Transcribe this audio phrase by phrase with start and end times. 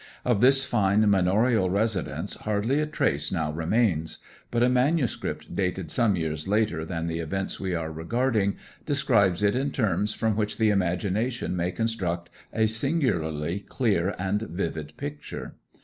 [0.25, 4.17] Of this fine manorial residence hardly a trace now remains;
[4.49, 9.55] but a manuscript dated some years later than the events we are regarding describes it
[9.55, 15.53] in terms from which the imagination may construct a singularly clear and vivid picture.